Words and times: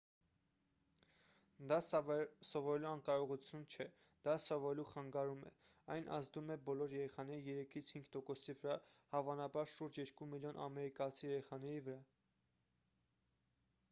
դա 1.71 1.75
սովորելու 1.87 2.87
անկարողություն 2.91 3.67
չէ 3.75 3.87
դա 4.29 4.33
սովորելու 4.45 4.85
խանգարում 4.93 5.45
է 5.51 5.53
այն 5.97 6.09
ազդում 6.17 6.49
է 6.57 6.59
բոլոր 6.71 6.97
երեխաների 6.99 7.55
3-ից 7.75 7.93
5 7.99 8.11
տոկոսի 8.17 8.57
վրա 8.65 8.79
հավանաբար 9.15 9.73
շուրջ 9.77 10.03
2 10.23 10.31
միլիոն 10.35 10.61
ամերիկացի 10.67 11.29
երեխաների 11.33 11.85
վրա 11.93 12.03